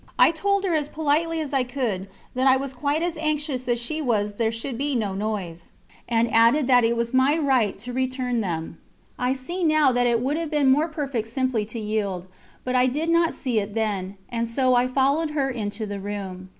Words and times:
I 0.17 0.31
told 0.31 0.63
her 0.63 0.73
as 0.73 0.89
politely 0.89 1.39
as 1.41 1.53
I 1.53 1.63
could, 1.63 2.07
that 2.33 2.47
I 2.47 2.57
was 2.57 2.73
quite 2.73 3.03
as 3.03 3.17
anxious 3.19 3.67
as 3.67 3.77
she 3.79 4.01
was 4.01 4.33
there 4.37 4.51
should 4.51 4.75
be 4.75 4.95
no 4.95 5.13
noise, 5.13 5.71
and 6.09 6.33
added 6.33 6.65
that 6.65 6.83
it 6.83 6.97
was 6.97 7.13
my 7.13 7.37
right 7.37 7.77
to 7.77 7.93
return 7.93 8.39
them. 8.41 8.79
I 9.19 9.33
see 9.33 9.63
now 9.63 9.91
that 9.91 10.07
it 10.07 10.19
would 10.19 10.37
have 10.37 10.49
been 10.49 10.71
more 10.71 10.87
perfect 10.87 11.27
simply 11.27 11.65
to 11.65 11.79
yield, 11.79 12.25
but 12.63 12.73
I 12.75 12.87
did 12.87 13.11
not 13.11 13.35
see 13.35 13.59
it 13.59 13.75
then, 13.75 14.17
and 14.27 14.47
so 14.47 14.73
I 14.73 14.87
followed 14.87 15.29
her 15.37 15.51
into 15.51 15.85
the 15.85 15.99
room. 15.99 16.49